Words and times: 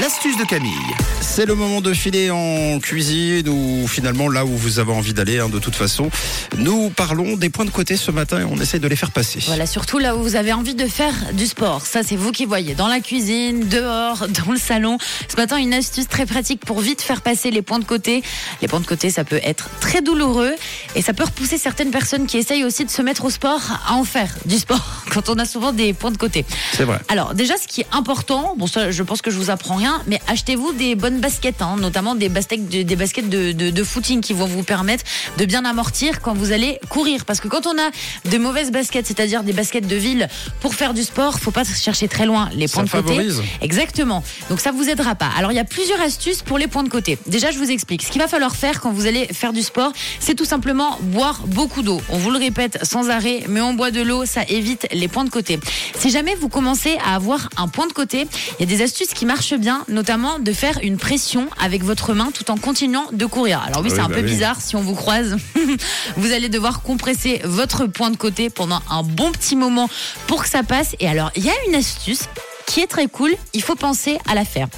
L'astuce 0.00 0.38
de 0.38 0.44
Camille. 0.44 0.72
C'est 1.20 1.44
le 1.44 1.54
moment 1.54 1.82
de 1.82 1.92
filer 1.92 2.30
en 2.30 2.78
cuisine 2.80 3.48
ou 3.50 3.86
finalement 3.86 4.30
là 4.30 4.46
où 4.46 4.48
vous 4.48 4.78
avez 4.78 4.92
envie 4.92 5.12
d'aller 5.12 5.38
hein, 5.38 5.50
de 5.50 5.58
toute 5.58 5.76
façon. 5.76 6.10
Nous 6.56 6.88
parlons 6.88 7.36
des 7.36 7.50
points 7.50 7.66
de 7.66 7.70
côté 7.70 7.96
ce 7.98 8.10
matin 8.10 8.40
et 8.40 8.44
on 8.44 8.56
essaie 8.56 8.78
de 8.78 8.88
les 8.88 8.96
faire 8.96 9.10
passer. 9.10 9.40
Voilà, 9.46 9.66
surtout 9.66 9.98
là 9.98 10.16
où 10.16 10.22
vous 10.22 10.36
avez 10.36 10.54
envie 10.54 10.74
de 10.74 10.86
faire 10.86 11.12
du 11.34 11.46
sport. 11.46 11.84
Ça, 11.84 12.02
c'est 12.02 12.16
vous 12.16 12.32
qui 12.32 12.46
voyez. 12.46 12.74
Dans 12.74 12.88
la 12.88 13.00
cuisine, 13.00 13.68
dehors, 13.68 14.26
dans 14.44 14.52
le 14.52 14.58
salon. 14.58 14.96
Ce 15.28 15.36
matin, 15.36 15.58
une 15.58 15.74
astuce 15.74 16.08
très 16.08 16.24
pratique 16.24 16.64
pour 16.64 16.80
vite 16.80 17.02
faire 17.02 17.20
passer 17.20 17.50
les 17.50 17.60
points 17.60 17.78
de 17.78 17.84
côté. 17.84 18.22
Les 18.62 18.68
points 18.68 18.80
de 18.80 18.86
côté, 18.86 19.10
ça 19.10 19.24
peut 19.24 19.40
être 19.42 19.68
très 19.80 20.00
douloureux 20.00 20.54
et 20.96 21.02
ça 21.02 21.12
peut 21.12 21.24
repousser 21.24 21.58
certaines 21.58 21.90
personnes 21.90 22.26
qui 22.26 22.38
essayent 22.38 22.64
aussi 22.64 22.86
de 22.86 22.90
se 22.90 23.02
mettre 23.02 23.26
au 23.26 23.30
sport 23.30 23.60
à 23.86 23.94
en 23.94 24.04
faire 24.04 24.34
du 24.46 24.56
sport 24.58 25.04
quand 25.10 25.28
on 25.28 25.34
a 25.34 25.44
souvent 25.44 25.72
des 25.72 25.92
points 25.92 26.10
de 26.10 26.18
côté. 26.18 26.46
C'est 26.72 26.84
vrai. 26.84 27.00
Alors, 27.08 27.34
déjà, 27.34 27.58
ce 27.58 27.66
qui 27.66 27.82
est 27.82 27.88
important, 27.92 28.54
bon, 28.56 28.66
ça, 28.66 28.90
je 28.90 29.02
pense 29.02 29.20
que 29.20 29.30
je 29.30 29.36
vous 29.36 29.50
apprends 29.50 29.76
rien, 29.76 29.89
mais 30.06 30.20
achetez-vous 30.26 30.72
des 30.72 30.94
bonnes 30.94 31.20
baskets, 31.20 31.62
hein, 31.62 31.76
notamment 31.78 32.14
des 32.14 32.28
baskets, 32.28 32.68
de, 32.68 32.82
des 32.82 32.96
baskets 32.96 33.28
de, 33.28 33.52
de, 33.52 33.70
de 33.70 33.84
footing 33.84 34.20
qui 34.20 34.32
vont 34.32 34.46
vous 34.46 34.62
permettre 34.62 35.04
de 35.38 35.44
bien 35.44 35.64
amortir 35.64 36.20
quand 36.20 36.34
vous 36.34 36.52
allez 36.52 36.78
courir. 36.88 37.24
Parce 37.24 37.40
que 37.40 37.48
quand 37.48 37.66
on 37.66 37.76
a 37.78 37.90
de 38.30 38.38
mauvaises 38.38 38.70
baskets, 38.70 39.06
c'est-à-dire 39.06 39.42
des 39.42 39.52
baskets 39.52 39.86
de 39.86 39.96
ville 39.96 40.28
pour 40.60 40.74
faire 40.74 40.94
du 40.94 41.02
sport, 41.02 41.38
faut 41.38 41.50
pas 41.50 41.64
chercher 41.64 42.08
très 42.08 42.26
loin 42.26 42.48
les 42.54 42.68
points 42.68 42.86
Ça 42.86 42.98
de 42.98 43.02
côté. 43.02 43.16
favorise. 43.16 43.42
Exactement. 43.60 44.22
Donc 44.48 44.60
ça 44.60 44.72
vous 44.72 44.88
aidera 44.88 45.14
pas. 45.14 45.30
Alors 45.36 45.52
il 45.52 45.56
y 45.56 45.60
a 45.60 45.64
plusieurs 45.64 46.00
astuces 46.00 46.42
pour 46.42 46.58
les 46.58 46.66
points 46.66 46.82
de 46.82 46.88
côté. 46.88 47.18
Déjà, 47.26 47.50
je 47.50 47.58
vous 47.58 47.70
explique. 47.70 48.02
Ce 48.02 48.10
qu'il 48.10 48.20
va 48.20 48.28
falloir 48.28 48.54
faire 48.56 48.80
quand 48.80 48.92
vous 48.92 49.06
allez 49.06 49.26
faire 49.32 49.52
du 49.52 49.62
sport, 49.62 49.92
c'est 50.18 50.34
tout 50.34 50.44
simplement 50.44 50.98
boire 51.02 51.40
beaucoup 51.46 51.82
d'eau. 51.82 52.00
On 52.08 52.18
vous 52.18 52.30
le 52.30 52.38
répète 52.38 52.78
sans 52.84 53.10
arrêt, 53.10 53.44
mais 53.48 53.60
on 53.60 53.74
boit 53.74 53.90
de 53.90 54.00
l'eau, 54.02 54.24
ça 54.26 54.42
évite 54.48 54.86
les 54.92 55.08
points 55.08 55.24
de 55.24 55.30
côté. 55.30 55.58
Si 55.98 56.10
jamais 56.10 56.34
vous 56.34 56.48
commencez 56.48 56.96
à 57.04 57.14
avoir 57.14 57.48
un 57.56 57.68
point 57.68 57.86
de 57.86 57.92
côté, 57.92 58.26
il 58.58 58.68
y 58.68 58.72
a 58.72 58.76
des 58.76 58.82
astuces 58.82 59.14
qui 59.14 59.26
marchent 59.26 59.54
bien, 59.54 59.79
notamment 59.88 60.38
de 60.38 60.52
faire 60.52 60.78
une 60.82 60.96
pression 60.96 61.48
avec 61.60 61.82
votre 61.84 62.14
main 62.14 62.30
tout 62.32 62.50
en 62.50 62.56
continuant 62.56 63.06
de 63.12 63.26
courir. 63.26 63.60
Alors 63.66 63.82
oui, 63.82 63.88
Ah 63.92 63.94
c'est 63.96 64.00
un 64.02 64.08
bah 64.08 64.16
peu 64.16 64.20
oui. 64.22 64.26
bizarre 64.30 64.60
si 64.60 64.76
on 64.76 64.80
vous 64.82 64.94
croise. 64.94 65.36
vous 66.16 66.32
allez 66.32 66.48
devoir 66.48 66.82
compresser 66.82 67.40
votre 67.44 67.86
point 67.86 68.10
de 68.10 68.16
côté 68.16 68.50
pendant 68.50 68.80
un 68.90 69.02
bon 69.02 69.30
petit 69.32 69.56
moment 69.56 69.88
pour 70.26 70.42
que 70.42 70.48
ça 70.48 70.62
passe. 70.62 70.94
Et 71.00 71.08
alors, 71.08 71.30
il 71.36 71.44
y 71.44 71.50
a 71.50 71.54
une 71.68 71.74
astuce 71.74 72.22
qui 72.66 72.80
est 72.80 72.86
très 72.86 73.06
cool. 73.08 73.32
Il 73.54 73.62
faut 73.62 73.74
penser 73.76 74.18
à 74.28 74.34
la 74.34 74.44
faire. 74.44 74.68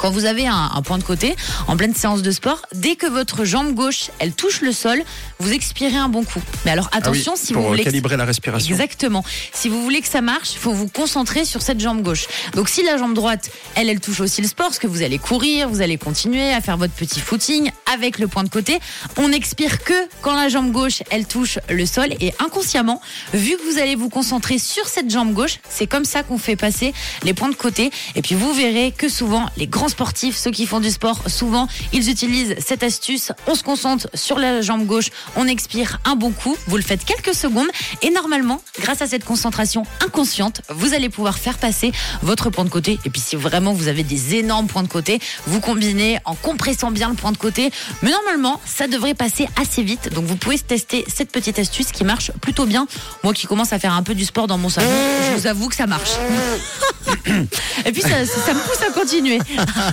Quand 0.00 0.10
vous 0.10 0.24
avez 0.24 0.46
un, 0.46 0.70
un 0.74 0.82
point 0.82 0.98
de 0.98 1.02
côté 1.02 1.36
en 1.68 1.76
pleine 1.76 1.94
séance 1.94 2.22
de 2.22 2.30
sport, 2.30 2.62
dès 2.74 2.96
que 2.96 3.06
votre 3.06 3.44
jambe 3.44 3.74
gauche 3.74 4.10
elle 4.18 4.32
touche 4.32 4.62
le 4.62 4.72
sol, 4.72 5.02
vous 5.38 5.52
expirez 5.52 5.96
un 5.96 6.08
bon 6.08 6.24
coup. 6.24 6.40
Mais 6.64 6.70
alors 6.70 6.88
Ah 6.92 6.96
oui, 6.96 6.98
attention 7.00 7.34
si 7.36 7.52
pour 7.52 7.62
vous 7.62 7.68
voulez 7.68 7.80
que- 7.80 7.88
calibrer 7.90 8.16
la 8.16 8.24
respiration. 8.24 8.74
Exactement. 8.74 9.24
Si 9.52 9.68
vous 9.68 9.82
voulez 9.82 10.00
que 10.00 10.08
ça 10.08 10.20
marche, 10.22 10.52
il 10.54 10.58
faut 10.58 10.72
vous 10.72 10.88
concentrer 10.88 11.44
sur 11.44 11.60
cette 11.62 11.80
jambe 11.80 12.02
gauche. 12.02 12.26
Donc 12.54 12.68
si 12.70 12.82
la 12.82 12.96
jambe 12.96 13.14
droite, 13.14 13.50
elle, 13.74 13.90
elle 13.90 14.00
touche 14.00 14.20
aussi 14.20 14.40
le 14.40 14.48
sport, 14.48 14.68
parce 14.68 14.78
que 14.78 14.86
vous 14.86 15.02
allez 15.02 15.18
courir, 15.18 15.68
vous 15.68 15.82
allez 15.82 15.98
continuer 15.98 16.50
à 16.52 16.60
faire 16.62 16.76
votre 16.78 16.94
petit 16.94 17.20
footing 17.20 17.70
avec 17.92 18.18
le 18.18 18.26
point 18.26 18.44
de 18.44 18.48
côté, 18.48 18.80
on 19.18 19.28
n'expire 19.28 19.82
que 19.84 19.92
quand 20.22 20.34
la 20.34 20.48
jambe 20.48 20.72
gauche, 20.72 21.02
elle 21.10 21.26
touche 21.26 21.58
le 21.68 21.84
sol. 21.84 22.08
Et 22.20 22.32
inconsciemment, 22.38 23.00
vu 23.34 23.56
que 23.58 23.70
vous 23.70 23.78
allez 23.78 23.96
vous 23.96 24.08
concentrer 24.08 24.58
sur 24.58 24.86
cette 24.88 25.10
jambe 25.10 25.32
gauche, 25.34 25.58
c'est 25.68 25.86
comme 25.86 26.04
ça 26.06 26.22
qu'on 26.22 26.38
fait 26.38 26.56
passer 26.56 26.94
les 27.22 27.34
points 27.34 27.48
de 27.50 27.54
côté. 27.54 27.90
Et 28.16 28.22
puis 28.22 28.34
vous 28.34 28.54
verrez 28.54 28.92
que 28.96 29.08
souvent, 29.10 29.46
les 29.58 29.66
grands 29.66 29.89
sportifs, 29.90 30.36
ceux 30.36 30.50
qui 30.50 30.66
font 30.66 30.80
du 30.80 30.90
sport, 30.90 31.20
souvent, 31.26 31.68
ils 31.92 32.08
utilisent 32.08 32.56
cette 32.64 32.82
astuce. 32.82 33.32
On 33.46 33.54
se 33.54 33.62
concentre 33.62 34.08
sur 34.14 34.38
la 34.38 34.60
jambe 34.62 34.86
gauche, 34.86 35.10
on 35.36 35.46
expire 35.46 35.98
un 36.04 36.16
bon 36.16 36.30
coup. 36.30 36.56
Vous 36.66 36.76
le 36.76 36.82
faites 36.82 37.04
quelques 37.04 37.34
secondes 37.34 37.68
et 38.02 38.10
normalement, 38.10 38.62
grâce 38.80 39.02
à 39.02 39.06
cette 39.06 39.24
concentration 39.24 39.82
inconsciente, 40.04 40.62
vous 40.70 40.94
allez 40.94 41.08
pouvoir 41.08 41.38
faire 41.38 41.58
passer 41.58 41.92
votre 42.22 42.50
point 42.50 42.64
de 42.64 42.70
côté. 42.70 42.98
Et 43.04 43.10
puis 43.10 43.20
si 43.20 43.36
vraiment 43.36 43.72
vous 43.72 43.88
avez 43.88 44.02
des 44.02 44.36
énormes 44.36 44.66
points 44.66 44.82
de 44.82 44.88
côté, 44.88 45.20
vous 45.46 45.60
combinez 45.60 46.18
en 46.24 46.34
compressant 46.34 46.90
bien 46.90 47.10
le 47.10 47.16
point 47.16 47.32
de 47.32 47.38
côté. 47.38 47.70
Mais 48.02 48.10
normalement, 48.10 48.60
ça 48.64 48.88
devrait 48.88 49.14
passer 49.14 49.48
assez 49.60 49.82
vite. 49.82 50.12
Donc 50.14 50.24
vous 50.24 50.36
pouvez 50.36 50.58
tester 50.58 51.04
cette 51.08 51.30
petite 51.30 51.58
astuce 51.58 51.92
qui 51.92 52.04
marche 52.04 52.32
plutôt 52.40 52.66
bien. 52.66 52.86
Moi 53.24 53.32
qui 53.34 53.46
commence 53.46 53.72
à 53.72 53.78
faire 53.78 53.94
un 53.94 54.02
peu 54.02 54.14
du 54.14 54.24
sport 54.24 54.46
dans 54.46 54.58
mon 54.58 54.68
salon, 54.68 54.90
je 55.28 55.40
vous 55.40 55.46
avoue 55.46 55.68
que 55.68 55.76
ça 55.76 55.86
marche. 55.86 56.10
et 57.86 57.92
puis 57.92 58.02
ça, 58.02 58.24
ça 58.24 58.54
me 58.54 58.60
pousse 58.60 58.82
à 58.82 58.92
continuer. 58.92 59.38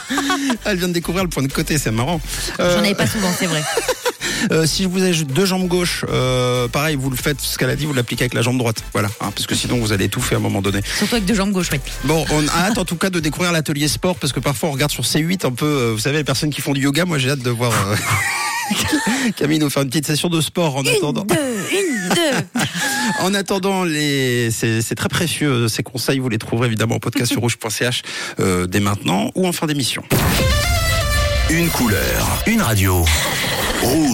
Elle 0.64 0.78
vient 0.78 0.88
de 0.88 0.92
découvrir 0.92 1.24
le 1.24 1.30
point 1.30 1.42
de 1.42 1.52
côté, 1.52 1.78
c'est 1.78 1.90
marrant. 1.90 2.20
Euh, 2.60 2.74
J'en 2.74 2.80
avais 2.80 2.94
pas 2.94 3.06
souvent, 3.06 3.30
c'est 3.38 3.46
vrai. 3.46 3.62
euh, 4.50 4.66
si 4.66 4.84
vous 4.84 5.02
avez 5.02 5.12
deux 5.24 5.46
jambes 5.46 5.68
gauches, 5.68 6.04
euh, 6.08 6.68
pareil, 6.68 6.96
vous 6.96 7.10
le 7.10 7.16
faites, 7.16 7.40
ce 7.40 7.58
qu'elle 7.58 7.70
a 7.70 7.76
dit, 7.76 7.86
vous 7.86 7.94
l'appliquez 7.94 8.24
avec 8.24 8.34
la 8.34 8.42
jambe 8.42 8.58
droite. 8.58 8.82
Voilà, 8.92 9.08
hein, 9.20 9.30
parce 9.34 9.46
que 9.46 9.54
sinon 9.54 9.78
vous 9.78 9.92
allez 9.92 10.06
étouffer 10.06 10.34
à 10.34 10.38
un 10.38 10.42
moment 10.42 10.62
donné. 10.62 10.80
Surtout 10.98 11.16
avec 11.16 11.26
deux 11.26 11.34
jambes 11.34 11.52
gauches, 11.52 11.70
oui. 11.72 11.80
Bon, 12.04 12.24
on 12.30 12.46
a 12.48 12.66
hâte 12.68 12.78
en 12.78 12.84
tout 12.84 12.96
cas 12.96 13.10
de 13.10 13.20
découvrir 13.20 13.52
l'atelier 13.52 13.88
sport 13.88 14.16
parce 14.16 14.32
que 14.32 14.40
parfois 14.40 14.68
on 14.70 14.72
regarde 14.72 14.92
sur 14.92 15.04
C8 15.04 15.46
un 15.46 15.52
peu, 15.52 15.66
euh, 15.66 15.92
vous 15.92 15.98
savez, 15.98 16.18
les 16.18 16.24
personnes 16.24 16.50
qui 16.50 16.60
font 16.60 16.72
du 16.72 16.82
yoga. 16.82 17.04
Moi, 17.04 17.18
j'ai 17.18 17.30
hâte 17.30 17.40
de 17.40 17.50
voir 17.50 17.72
euh, 17.72 17.96
Camille 19.36 19.58
nous 19.58 19.70
faire 19.70 19.82
une 19.82 19.88
petite 19.88 20.06
session 20.06 20.28
de 20.28 20.40
sport 20.40 20.76
en 20.76 20.82
attendant. 20.82 21.22
Une, 21.22 21.26
deux, 21.28 21.60
une, 21.72 22.08
deux. 22.14 22.60
En 23.20 23.34
attendant, 23.34 23.84
les, 23.84 24.50
c'est, 24.50 24.80
c'est 24.80 24.94
très 24.94 25.08
précieux. 25.08 25.68
Ces 25.68 25.82
conseils, 25.82 26.18
vous 26.18 26.28
les 26.28 26.38
trouverez 26.38 26.66
évidemment 26.66 26.96
en 26.96 27.00
podcast 27.00 27.32
sur 27.32 27.40
rouge.ch 27.42 28.02
euh, 28.40 28.66
dès 28.66 28.80
maintenant 28.80 29.30
ou 29.34 29.46
en 29.46 29.52
fin 29.52 29.66
d'émission. 29.66 30.02
Une 31.50 31.68
couleur, 31.68 32.42
une 32.46 32.62
radio. 32.62 33.04
Rouge. 33.82 34.10